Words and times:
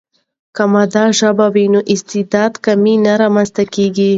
که 0.55 0.63
مادي 0.73 1.05
ژبه 1.19 1.47
وي، 1.53 1.65
نو 1.73 1.79
استعداد 1.93 2.53
کې 2.57 2.61
کمی 2.65 2.95
نه 3.05 3.13
رامنځته 3.21 3.63
کیږي. 3.73 4.09